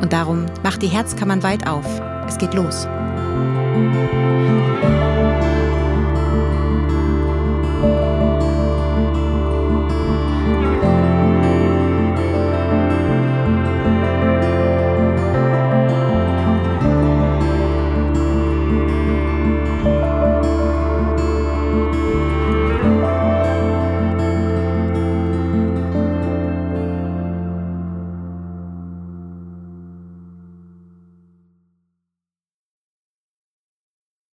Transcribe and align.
Und 0.00 0.12
darum 0.12 0.46
macht 0.62 0.82
die 0.82 0.88
Herzkammern 0.88 1.42
weit 1.42 1.66
auf. 1.66 1.86
Es 2.26 2.38
geht 2.38 2.54
los. 2.54 2.86